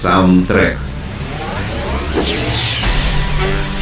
[0.00, 0.78] Саундтрек.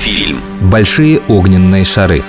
[0.01, 0.41] Фильм.
[0.63, 2.25] Большие огненные шары.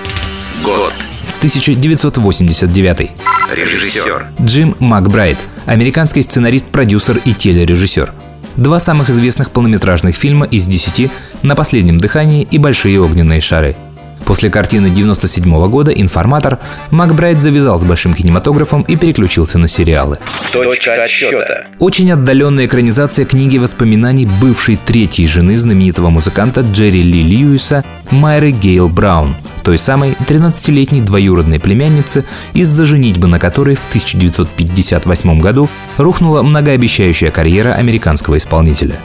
[0.61, 0.91] Год.
[1.37, 3.11] 1989.
[3.53, 4.27] Режиссер.
[4.41, 8.11] Джим Макбрайт, американский сценарист, продюсер и телережиссер.
[8.57, 11.09] Два самых известных полнометражных фильма из десяти
[11.41, 13.77] «На последнем дыхании» и «Большие огненные шары».
[14.25, 16.59] После картины 97 года «Информатор»
[16.91, 20.17] Макбрайт завязал с большим кинематографом и переключился на сериалы.
[20.51, 21.67] Точка отсчета.
[21.79, 28.89] Очень отдаленная экранизация книги воспоминаний бывшей третьей жены знаменитого музыканта Джерри Ли Льюиса Майры Гейл
[28.89, 37.31] Браун, той самой 13-летней двоюродной племянницы, из-за женитьбы на которой в 1958 году рухнула многообещающая
[37.31, 38.95] карьера американского исполнителя.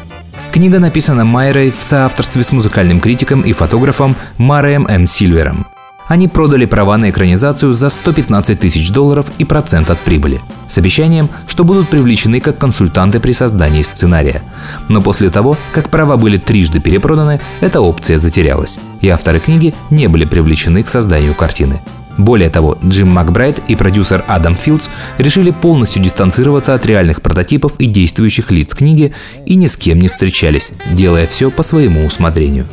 [0.52, 5.06] Книга написана Майрой в соавторстве с музыкальным критиком и фотографом Мареем М.
[5.06, 5.66] Сильвером.
[6.09, 11.30] Они продали права на экранизацию за 115 тысяч долларов и процент от прибыли, с обещанием,
[11.46, 14.43] что будут привлечены как консультанты при создании сценария.
[14.91, 20.07] Но после того, как права были трижды перепроданы, эта опция затерялась, и авторы книги не
[20.07, 21.80] были привлечены к созданию картины.
[22.18, 27.87] Более того, Джим Макбрайт и продюсер Адам Филдс решили полностью дистанцироваться от реальных прототипов и
[27.87, 29.15] действующих лиц книги
[29.46, 32.66] и ни с кем не встречались, делая все по своему усмотрению.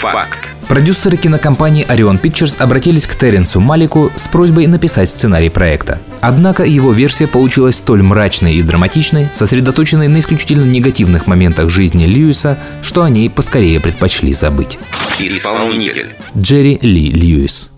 [0.00, 0.54] Факт.
[0.68, 6.00] Продюсеры кинокомпании Orion Pictures обратились к Теренсу Малику с просьбой написать сценарий проекта.
[6.20, 12.58] Однако его версия получилась столь мрачной и драматичной, сосредоточенной на исключительно негативных моментах жизни Льюиса,
[12.82, 14.78] что они поскорее предпочли забыть.
[15.18, 16.14] Исполнитель.
[16.36, 17.73] Джерри Ли Льюис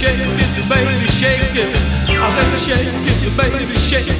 [0.00, 1.68] shake it, baby, shake it.
[2.08, 4.16] I did shake it, baby, shake it.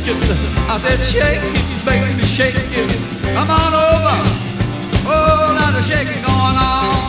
[0.69, 2.91] I did shake it, baby, shake it.
[3.33, 4.51] Come on over.
[5.09, 7.00] Whole lot of shaking going on.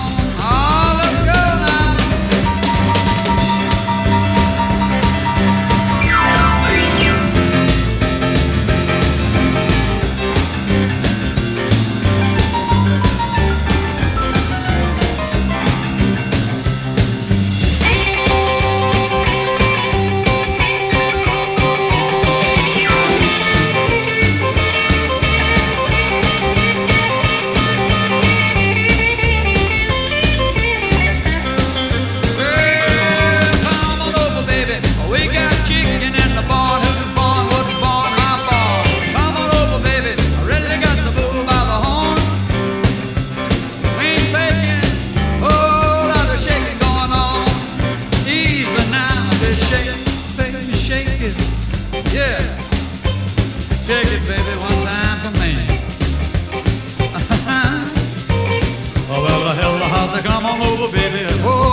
[61.43, 61.71] Oh.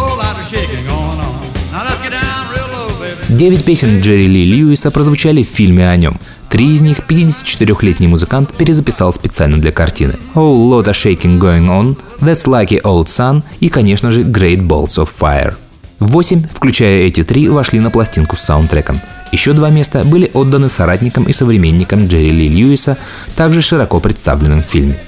[3.28, 6.16] Девять песен Джерри Ли Льюиса прозвучали в фильме о нем.
[6.48, 10.14] Три из них 54-летний музыкант перезаписал специально для картины.
[10.34, 14.96] Oh, lot of shaking going on, That's Lucky Old Sun и, конечно же, Great Balls
[14.98, 15.54] of Fire.
[16.00, 19.00] Восемь, включая эти три, вошли на пластинку с саундтреком.
[19.32, 22.96] Еще два места были отданы соратникам и современникам Джерри Ли Льюиса,
[23.36, 24.98] также широко представленным в фильме.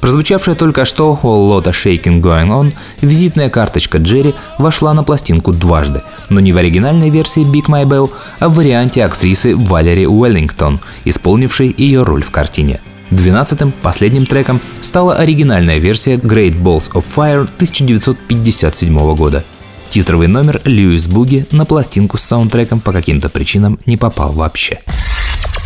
[0.00, 6.02] Прозвучавшая только что «Whole Lotta Shaking Going On» визитная карточка Джерри вошла на пластинку дважды,
[6.28, 11.74] но не в оригинальной версии «Big My Bell», а в варианте актрисы Валери Уэллингтон, исполнившей
[11.76, 12.80] ее роль в картине.
[13.10, 19.44] Двенадцатым, последним треком стала оригинальная версия Great Balls of Fire 1957 года.
[19.88, 24.80] Титровый номер Льюис Буги на пластинку с саундтреком по каким-то причинам не попал вообще.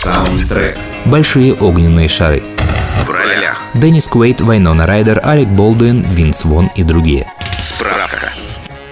[0.02, 0.78] Саундтрек.
[1.04, 2.42] Большие огненные шары.
[3.06, 3.58] В ролях.
[3.74, 7.32] Деннис Куэйт, Вайнона Райдер, Алек Болдуин, Винс Вон и другие.
[7.62, 8.28] Справка.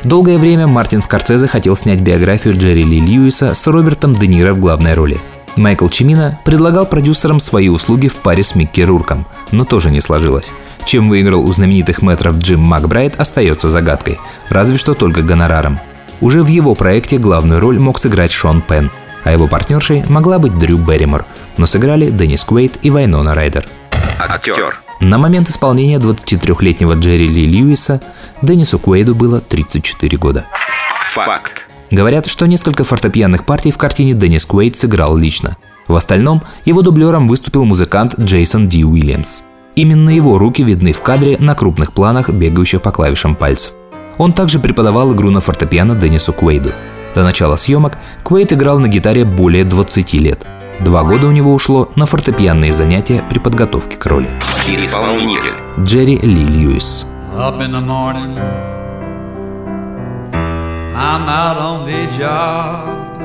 [0.02, 4.60] Долгое время Мартин Скорцезе хотел снять биографию Джерри Ли Льюиса с Робертом Де Ниро в
[4.60, 5.18] главной роли.
[5.58, 10.52] Майкл Чимина предлагал продюсерам свои услуги в паре с Микки Рурком, но тоже не сложилось.
[10.84, 14.18] Чем выиграл у знаменитых метров Джим Макбрайт остается загадкой,
[14.48, 15.80] разве что только гонораром.
[16.20, 18.90] Уже в его проекте главную роль мог сыграть Шон Пен,
[19.24, 21.26] а его партнершей могла быть Дрю Берримор,
[21.56, 23.66] но сыграли Деннис Куэйт и Вайнона Райдер.
[24.18, 24.80] Актер.
[25.00, 28.00] На момент исполнения 23-летнего Джерри Ли Льюиса
[28.42, 30.46] Деннису Куэйду было 34 года.
[31.12, 31.67] Факт.
[31.90, 35.56] Говорят, что несколько фортепианных партий в картине Деннис Куэйд сыграл лично.
[35.86, 39.42] В остальном его дублером выступил музыкант Джейсон Ди Уильямс.
[39.74, 43.72] Именно его руки видны в кадре на крупных планах, бегающих по клавишам пальцев.
[44.18, 46.72] Он также преподавал игру на фортепиано Деннису Куэйду.
[47.14, 50.44] До начала съемок Куэйд играл на гитаре более 20 лет.
[50.80, 54.28] Два года у него ушло на фортепианные занятия при подготовке к роли.
[54.66, 55.54] Исполнитель.
[55.80, 57.06] Джерри Ли Льюис.
[57.34, 58.38] Up in the morning,
[61.00, 63.20] I'm out on the job,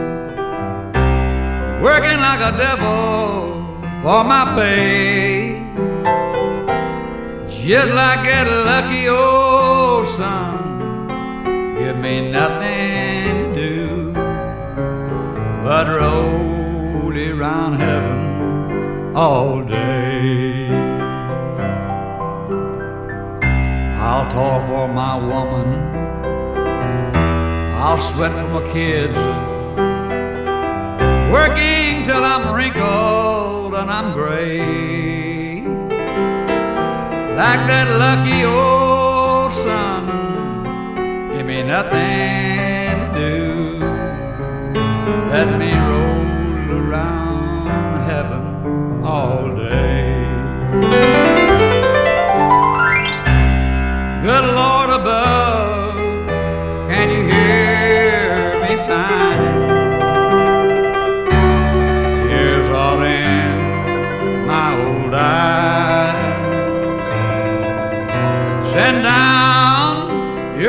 [1.81, 3.65] working like a devil
[4.03, 5.59] for my pay.
[7.47, 11.07] Just like that lucky old sun,
[11.79, 14.13] give me nothing to do
[15.63, 20.69] but roll around heaven all day.
[23.97, 26.12] I'll toil for my woman.
[27.85, 29.19] I'll sweat for my kids.
[31.33, 35.59] Working till I'm wrinkled and I'm gray.
[37.35, 40.05] Like that lucky old sun.
[41.33, 43.79] Give me nothing to do.
[45.29, 46.02] Let me roll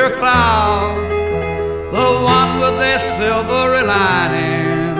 [0.08, 1.00] your cloud,
[1.90, 4.96] the one with the silvery lining.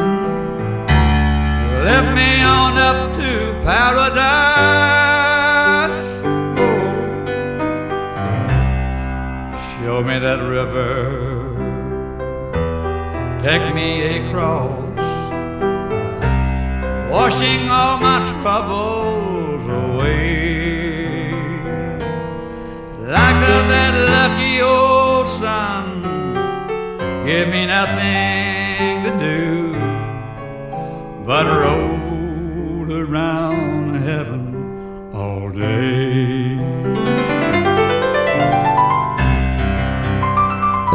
[1.85, 3.31] Lift me on up to
[3.69, 4.73] paradise.
[6.25, 6.89] Oh.
[9.69, 10.95] Show me that river.
[13.43, 13.89] Take me
[14.21, 15.03] across.
[17.11, 20.55] Washing all my troubles away.
[23.17, 24.44] Like of that lucky
[25.45, 25.85] sun.
[27.29, 29.43] Give me nothing to do
[31.29, 34.43] but roll around heaven
[35.13, 36.57] all day.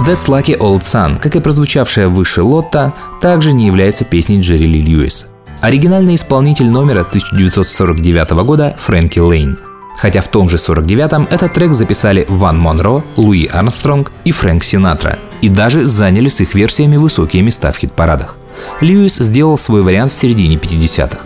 [0.06, 4.82] That's Lucky Old Sun, как и прозвучавшая выше Лотта, также не является песней Джерри Ли
[4.82, 5.28] Льюиса.
[5.62, 9.69] Оригинальный исполнитель номера 1949 года Фрэнки Лейн.
[10.02, 15.20] Хотя в том же 49-м этот трек записали Ван Монро, Луи Армстронг и Фрэнк Синатра,
[15.42, 18.38] и даже заняли с их версиями высокие места в хит-парадах.
[18.82, 21.20] Льюис сделал свой вариант в середине 50-х.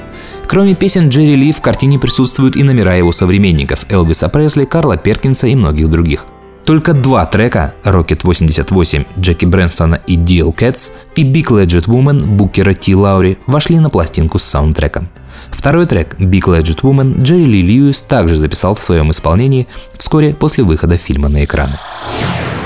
[0.47, 5.47] Кроме песен Джерри Ли в картине присутствуют и номера его современников Элвиса Пресли, Карла Перкинса
[5.47, 6.25] и многих других.
[6.65, 12.73] Только два трека Rocket 88 Джеки Брэнстона и DL Cats и Big Legend Woman Букера
[12.73, 15.09] Ти Лаури вошли на пластинку с саундтреком.
[15.51, 19.67] Второй трек Big Legend Woman Джерри Ли Льюис также записал в своем исполнении
[19.97, 21.73] вскоре после выхода фильма на экраны.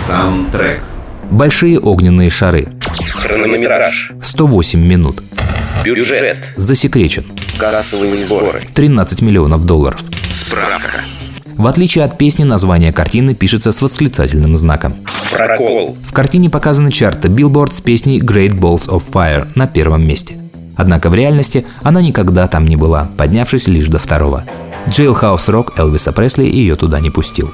[0.06, 0.82] Саундтрек.
[1.32, 2.70] Большие огненные шары.
[3.14, 4.14] Хронометраж.
[4.22, 5.24] 108 минут.
[5.84, 6.38] Бюджет.
[6.56, 7.26] Засекречен.
[7.58, 8.62] Кассовые сборы.
[8.74, 10.02] 13 миллионов долларов.
[10.32, 11.02] Справка.
[11.58, 14.94] В отличие от песни, название картины пишется с восклицательным знаком.
[15.32, 15.98] Прокол.
[16.06, 20.36] В картине показаны чарты Billboard с песней Great Balls of Fire на первом месте.
[20.76, 24.44] Однако в реальности она никогда там не была, поднявшись лишь до второго.
[24.88, 27.52] Jailhouse Rock Элвиса Пресли ее туда не пустил.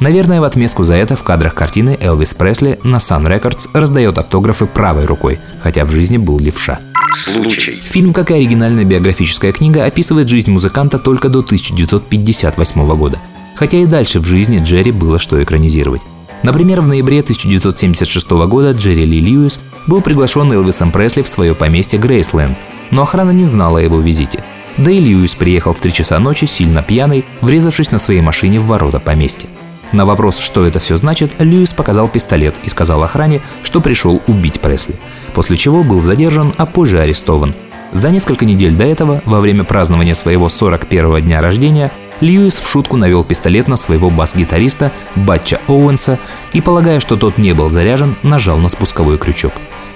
[0.00, 4.66] Наверное, в отместку за это в кадрах картины Элвис Пресли на Sun Records раздает автографы
[4.66, 6.80] правой рукой, хотя в жизни был левша.
[7.14, 7.80] Случай.
[7.84, 13.18] Фильм, как и оригинальная биографическая книга, описывает жизнь музыканта только до 1958 года.
[13.54, 16.02] Хотя и дальше в жизни Джерри было что экранизировать.
[16.42, 21.98] Например, в ноябре 1976 года Джерри Ли Льюис был приглашен Элвисом Пресли в свое поместье
[21.98, 22.58] Грейсленд,
[22.90, 24.42] но охрана не знала о его визите.
[24.76, 28.66] Да и Льюис приехал в 3 часа ночи сильно пьяный, врезавшись на своей машине в
[28.66, 29.48] ворота поместья.
[29.92, 34.60] На вопрос, что это все значит, Льюис показал пистолет и сказал охране, что пришел убить
[34.60, 34.96] Пресли,
[35.34, 37.54] после чего был задержан, а позже арестован.
[37.92, 41.92] За несколько недель до этого, во время празднования своего 41-го дня рождения,
[42.22, 46.20] Льюис в шутку навел пистолет на своего бас-гитариста Батча Оуэнса
[46.52, 49.52] и, полагая, что тот не был заряжен, нажал на спусковой крючок,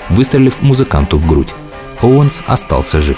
[0.08, 1.54] выстрелив музыканту в грудь.
[2.02, 3.16] Оуэнс остался жив.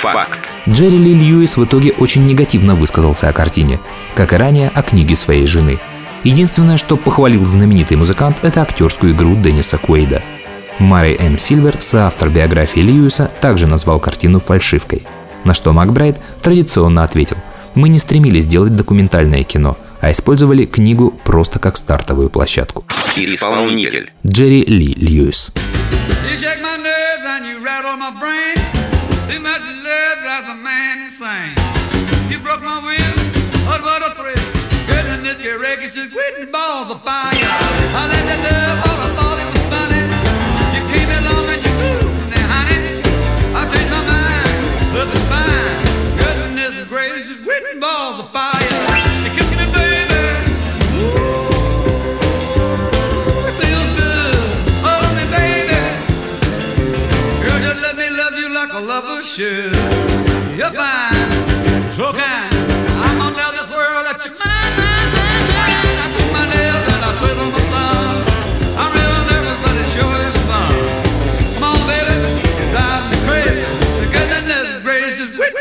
[0.00, 0.38] Факт.
[0.66, 3.80] Джерри Ли Льюис в итоге очень негативно высказался о картине,
[4.14, 5.78] как и ранее о книге своей жены.
[6.24, 10.22] Единственное, что похвалил знаменитый музыкант, это актерскую игру Денниса Куэйда.
[10.78, 11.38] Марри М.
[11.38, 15.02] Сильвер, соавтор биографии Льюиса, также назвал картину фальшивкой.
[15.44, 17.36] На что Макбрайт традиционно ответил
[17.74, 22.84] Мы не стремились делать документальное кино, а использовали книгу просто как стартовую площадку.
[23.16, 24.12] Исполнитель.
[24.26, 25.52] Джерри Ли Льюис.
[32.30, 32.98] You broke my will,
[33.66, 34.34] what a thrill.
[34.86, 37.31] Goodness, your wreckage is quitting balls of fire.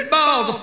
[0.09, 0.60] de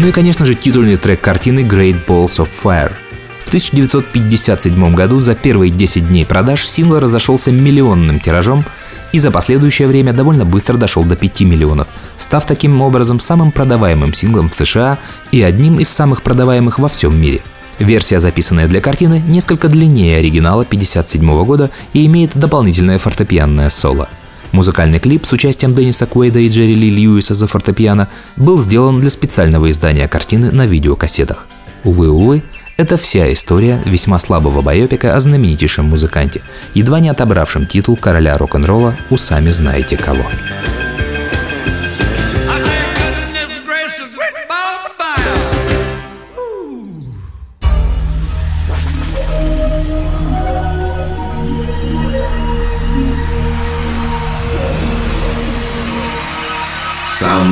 [0.00, 2.90] Ну и, конечно же, титульный трек картины Great Balls of Fire.
[3.38, 8.64] В 1957 году за первые 10 дней продаж сингл разошелся миллионным тиражом
[9.12, 14.14] и за последующее время довольно быстро дошел до 5 миллионов, став таким образом самым продаваемым
[14.14, 14.98] синглом в США
[15.32, 17.42] и одним из самых продаваемых во всем мире.
[17.78, 24.08] Версия, записанная для картины, несколько длиннее оригинала 1957 года и имеет дополнительное фортепианное соло.
[24.52, 29.10] Музыкальный клип с участием Денниса Куэйда и Джерри Ли Льюиса за фортепиано был сделан для
[29.10, 31.46] специального издания картины на видеокассетах.
[31.84, 32.42] Увы-увы,
[32.76, 36.40] это вся история весьма слабого байопика о знаменитейшем музыканте,
[36.74, 40.24] едва не отобравшем титул короля рок-н-ролла у сами знаете кого.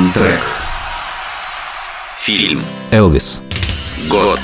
[0.09, 0.39] Саундтрек.
[2.19, 2.61] Фильм.
[2.89, 3.43] Элвис.
[4.09, 4.39] Год.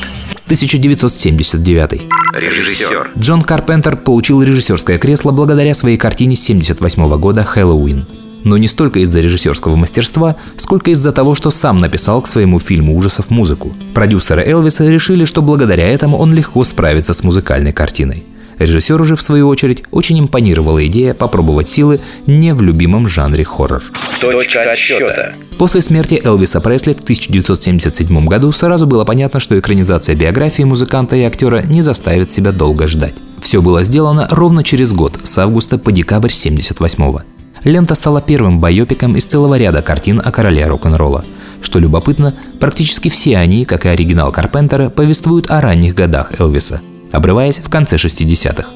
[0.45, 2.01] 1979.
[2.34, 3.12] Режиссер.
[3.17, 8.05] Джон Карпентер получил режиссерское кресло благодаря своей картине 1978 года «Хэллоуин».
[8.43, 12.95] Но не столько из-за режиссерского мастерства, сколько из-за того, что сам написал к своему фильму
[12.95, 13.74] ужасов музыку.
[13.95, 18.24] Продюсеры Элвиса решили, что благодаря этому он легко справится с музыкальной картиной.
[18.59, 23.83] Режиссеру же, в свою очередь, очень импонировала идея попробовать силы не в любимом жанре хоррор.
[24.19, 25.33] Точка отсчета.
[25.57, 31.24] После смерти Элвиса Пресли в 1977 году сразу было понятно, что экранизация биографии музыканта и
[31.24, 33.15] актера не заставит себя долго ждать.
[33.41, 37.35] Все было сделано ровно через год, с августа по декабрь 1978
[37.65, 41.25] Лента стала первым байопиком из целого ряда картин о короле рок-н-ролла.
[41.62, 46.81] Что любопытно, практически все они, как и оригинал Карпентера, повествуют о ранних годах Элвиса,
[47.15, 48.67] обрываясь в конце 60-х.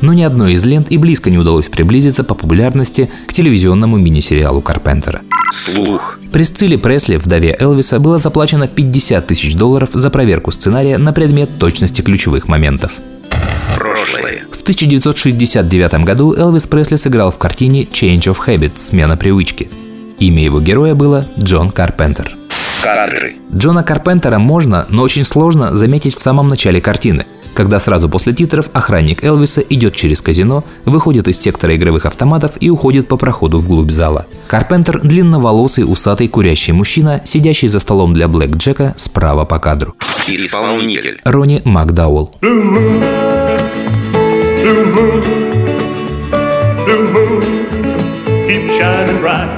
[0.00, 4.60] Но ни одной из лент и близко не удалось приблизиться по популярности к телевизионному мини-сериалу
[4.60, 5.22] Карпентера.
[5.52, 6.18] Слух.
[6.32, 12.02] Пресцилле Пресли, вдове Элвиса, было заплачено 50 тысяч долларов за проверку сценария на предмет точности
[12.02, 12.92] ключевых моментов.
[13.74, 14.44] Прошлое.
[14.52, 19.70] В 1969 году Элвис Пресли сыграл в картине «Change of Habits»– «Смена привычки».
[20.18, 22.36] Имя его героя было Джон Карпентер.
[22.82, 23.36] Кадры.
[23.54, 27.26] Джона Карпентера можно, но очень сложно заметить в самом начале картины,
[27.56, 32.68] когда сразу после титров охранник Элвиса идет через казино, выходит из сектора игровых автоматов и
[32.68, 34.26] уходит по проходу вглубь зала.
[34.46, 39.96] Карпентер– длинноволосый, усатый, курящий мужчина, сидящий за столом для Блэк Джека справа по кадру.
[40.28, 41.18] Исполнитель.
[41.24, 42.34] Ронни Макдауэлл.
[42.42, 43.02] Blue moon,
[44.62, 45.22] blue moon,
[46.84, 47.40] blue moon,
[48.46, 49.48] keep shining bright.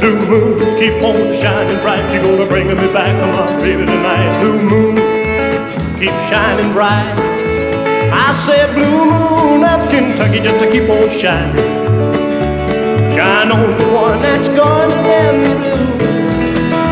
[0.00, 2.04] Blue moon, keep on shining bright.
[2.12, 4.40] You're gonna bring me back, my baby, tonight.
[4.40, 5.23] Blue moon,
[6.04, 7.14] keep shining bright.
[8.12, 11.64] I said, blue moon of Kentucky, just to keep on shining.
[13.14, 16.06] Shine on the one that's gonna let me blue.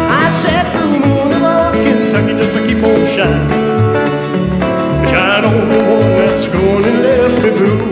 [0.09, 3.51] I said, blue moon of Kentucky, just to keep on shining.
[5.11, 7.92] Shine on the one that's gonna let me blue.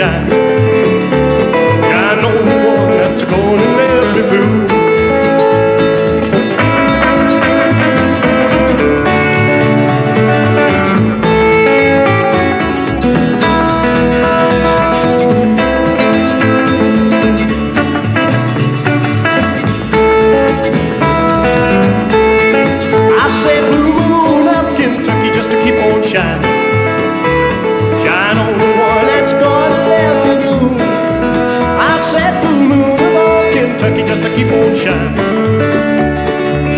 [0.00, 0.39] sunshine.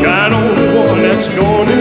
[0.01, 1.72] Shine on the one that's gonna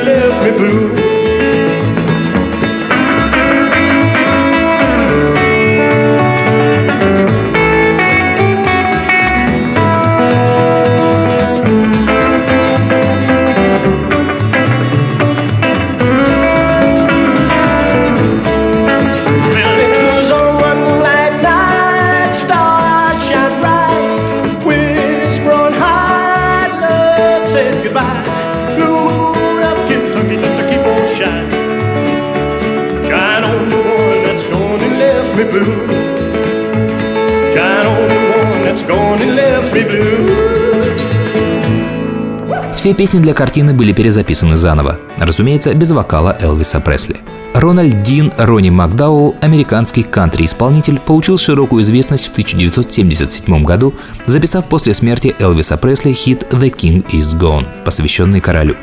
[42.75, 47.17] Все песни для картины были перезаписаны заново, разумеется, без вокала Элвиса Пресли.
[47.53, 53.93] Рональд Дин Ронни Макдауэлл, американский кантри-исполнитель, получил широкую известность в 1977 году,
[54.25, 58.75] записав после смерти Элвиса Пресли хит «The King is Gone», посвященный королю.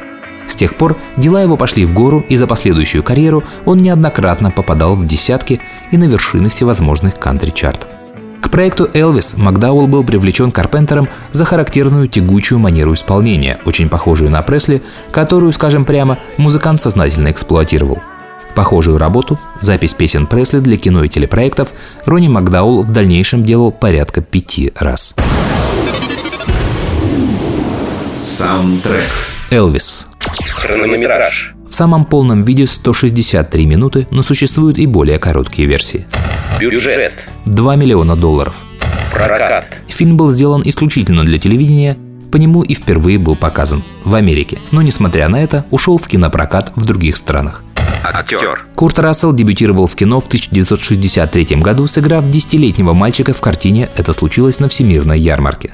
[0.46, 4.96] С тех пор дела его пошли в гору, и за последующую карьеру он неоднократно попадал
[4.96, 7.88] в десятки и на вершины всевозможных кантри-чартов.
[8.40, 14.42] К проекту «Элвис» Макдауэлл был привлечен Карпентером за характерную тягучую манеру исполнения, очень похожую на
[14.42, 18.00] Пресли, которую, скажем прямо, музыкант сознательно эксплуатировал.
[18.54, 21.72] Похожую работу, запись песен Пресли для кино и телепроектов,
[22.06, 25.14] Ронни Макдаул в дальнейшем делал порядка пяти раз.
[28.24, 29.04] Саундтрек.
[29.50, 30.08] Элвис.
[30.54, 31.54] Хронометраж.
[31.68, 36.06] В самом полном виде 163 минуты, но существуют и более короткие версии.
[36.58, 37.12] Бюджет.
[37.44, 38.56] 2 миллиона долларов.
[39.12, 39.78] Прокат.
[39.88, 41.96] Фильм был сделан исключительно для телевидения,
[42.30, 46.72] по нему и впервые был показан в Америке, но несмотря на это ушел в кинопрокат
[46.76, 47.64] в других странах.
[48.02, 48.66] Актер.
[48.74, 54.60] Курт Рассел дебютировал в кино в 1963 году, сыграв десятилетнего мальчика в картине «Это случилось
[54.60, 55.72] на Всемирной ярмарке».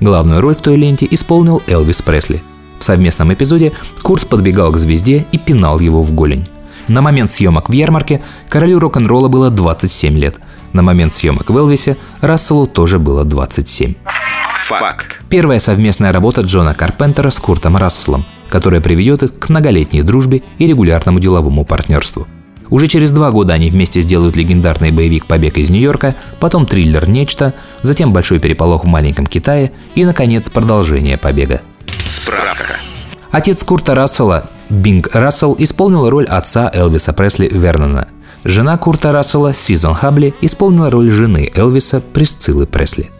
[0.00, 2.42] Главную роль в той ленте исполнил Элвис Пресли.
[2.78, 6.46] В совместном эпизоде Курт подбегал к звезде и пинал его в голень.
[6.88, 10.38] На момент съемок в ярмарке королю рок-н-ролла было 27 лет.
[10.72, 13.94] На момент съемок в Элвисе Расселу тоже было 27.
[14.68, 15.20] Факт.
[15.28, 20.66] Первая совместная работа Джона Карпентера с Куртом Расселом, которая приведет их к многолетней дружбе и
[20.66, 22.26] регулярному деловому партнерству.
[22.68, 27.54] Уже через два года они вместе сделают легендарный боевик «Побег из Нью-Йорка», потом триллер «Нечто»,
[27.82, 31.62] затем «Большой переполох в маленьком Китае» и, наконец, продолжение «Побега».
[32.08, 32.76] Справка.
[33.30, 38.08] Отец Курта Рассела, Бинг Рассел, исполнил роль отца Элвиса Пресли Вернона.
[38.44, 43.10] Жена Курта Рассела, Сизон Хабли, исполнила роль жены Элвиса Присциллы Пресли.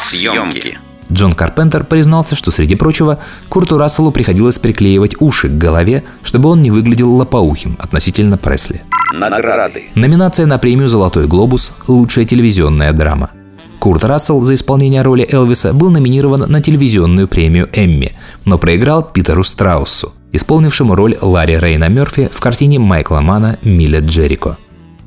[0.00, 0.78] Съемки.
[1.10, 6.62] Джон Карпентер признался, что, среди прочего, Курту Расселу приходилось приклеивать уши к голове, чтобы он
[6.62, 8.82] не выглядел лопоухим относительно Пресли.
[9.12, 9.84] Награды.
[9.94, 13.30] Номинация на премию «Золотой глобус»– лучшая телевизионная драма.
[13.78, 18.12] Курт Рассел за исполнение роли Элвиса был номинирован на телевизионную премию «Эмми»,
[18.44, 24.58] но проиграл Питеру Страуссу, исполнившему роль Ларри Рейна Мерфи в картине Майкла Мана «Миля Джерико».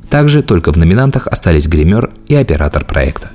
[0.10, 3.32] Также только в номинантах остались гример и оператор проекта.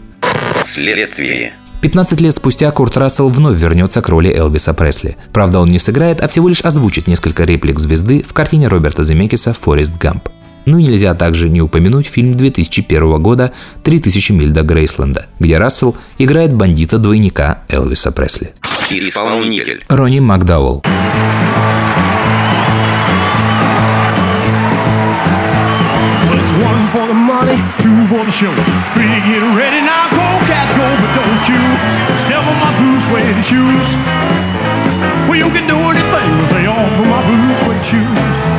[0.65, 1.55] Следствие.
[1.83, 5.19] 15 лет спустя Курт Рассел вновь вернется к роли Элвиса Пресли.
[5.35, 9.53] Правда, он не сыграет, а всего лишь озвучит несколько реплик звезды в картине Роберта Земекиса
[9.53, 10.31] «Форест Гамп».
[10.67, 13.53] Ну и нельзя также не упомянуть фильм 2001 года
[13.85, 18.55] «3000 миль до Грейсленда», где Рассел играет бандита-двойника Элвиса Пресли.
[18.91, 19.85] Исполнитель.
[19.89, 20.83] Ронни Макдауэлл.
[26.25, 28.55] Well, it's one for the money, two for the show.
[28.95, 31.61] Three, get ready now, go, cat, go, but don't you
[32.25, 33.89] step on my blue suede shoes.
[35.29, 38.54] Well, you can do anything, say on for my blue suede shoes.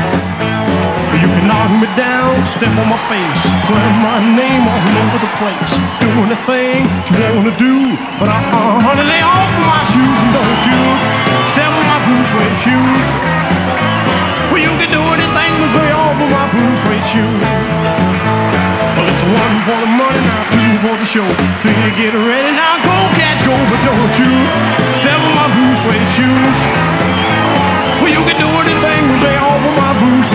[1.86, 5.72] Me down, step on my face, slam my name all over the place.
[6.02, 6.82] Do anything
[7.14, 10.82] you wanna do, but uh-uh, honey, lay off my shoes and don't you
[11.54, 13.06] step on my blue suede shoes.
[14.50, 17.44] Well, you can do anything to say off of my blue suede shoes.
[18.98, 21.30] Well, it's one for the money, now two for the show.
[21.62, 24.34] Three, get ready, now go, cat, go, but don't you
[25.06, 26.58] step on my blue suede shoes.
[28.02, 30.35] Well, you can do anything to say off of my blue suede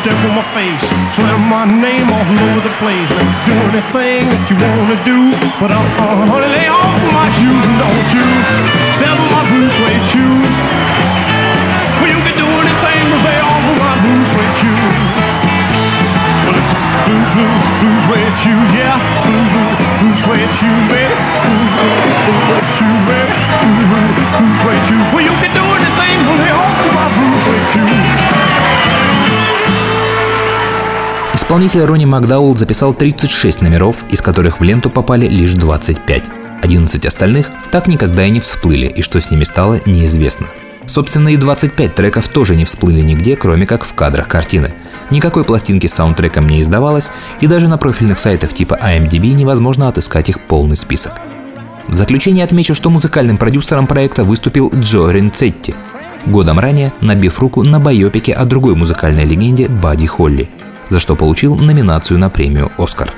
[0.00, 0.88] step on my face.
[1.14, 3.10] Slam my name all over the place.
[3.44, 5.18] Do anything that you wanna do.
[5.60, 8.26] But uh, uh honey, lay off my shoes and don't you
[8.96, 10.69] step on my boots, suede shoes.
[31.50, 36.30] Исполнитель Ронни Макдауэлл записал 36 номеров, из которых в ленту попали лишь 25.
[36.62, 40.46] 11 остальных так никогда и не всплыли, и что с ними стало, неизвестно.
[40.86, 44.74] Собственно, и 25 треков тоже не всплыли нигде, кроме как в кадрах картины.
[45.10, 47.10] Никакой пластинки с саундтреком не издавалось,
[47.40, 51.14] и даже на профильных сайтах типа IMDb невозможно отыскать их полный список.
[51.88, 55.74] В заключение отмечу, что музыкальным продюсером проекта выступил Джо Ренцетти,
[56.26, 60.48] годом ранее набив руку на байопике о другой музыкальной легенде Бадди Холли,
[60.90, 63.10] за что получил номинацию на премию «Оскар».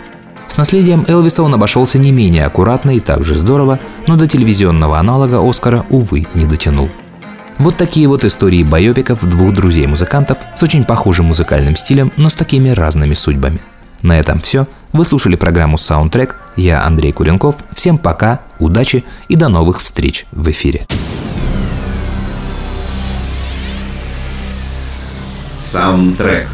[0.47, 5.41] С наследием Элвиса он обошелся не менее аккуратно и также здорово, но до телевизионного аналога
[5.43, 6.91] Оскара, увы, не дотянул.
[7.59, 12.69] Вот такие вот истории байопиков двух друзей-музыкантов с очень похожим музыкальным стилем, но с такими
[12.69, 13.61] разными судьбами.
[14.03, 14.67] На этом все.
[14.93, 16.35] Вы слушали программу Soundtrack.
[16.57, 17.57] Я Андрей Куренков.
[17.75, 20.87] Всем пока, удачи и до новых встреч в эфире.
[25.59, 26.49] Саундтрек.